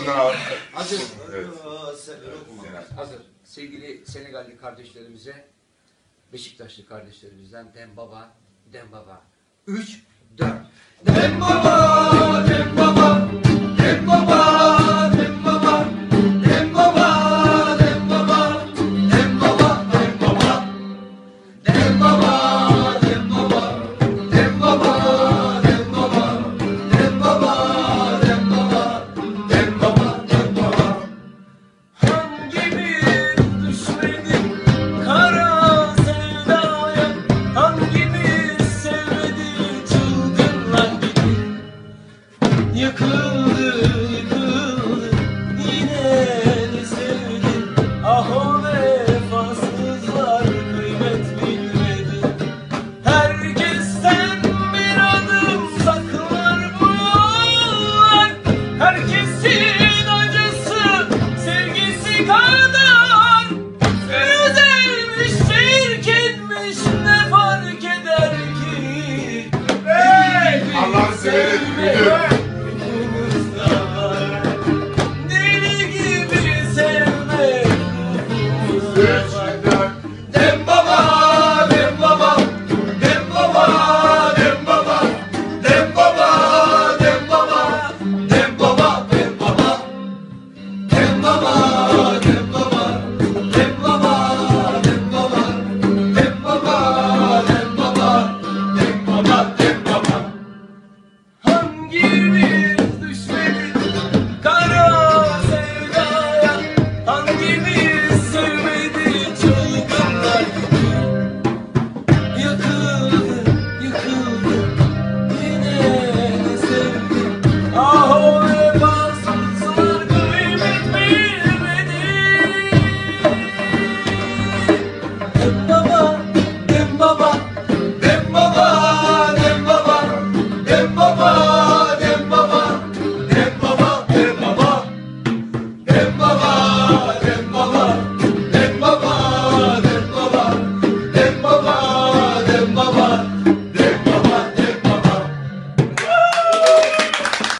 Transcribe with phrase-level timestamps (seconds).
[0.00, 0.36] Bunlar
[0.72, 1.00] Hazır.
[1.34, 1.48] Evet.
[2.96, 3.22] Hazır.
[3.44, 5.48] Sevgili Senegalli kardeşlerimize,
[6.32, 8.32] Beşiktaşlı kardeşlerimizden Dembaba,
[8.72, 9.22] Dembaba.
[9.66, 10.02] Üç,
[10.38, 10.66] dört.
[11.06, 11.75] Dembaba!